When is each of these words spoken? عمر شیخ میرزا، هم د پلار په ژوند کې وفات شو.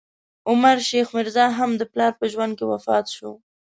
عمر 0.49 0.77
شیخ 0.89 1.07
میرزا، 1.15 1.45
هم 1.57 1.71
د 1.77 1.81
پلار 1.91 2.11
په 2.19 2.25
ژوند 2.31 2.53
کې 2.57 2.65
وفات 2.73 3.05
شو. 3.15 3.31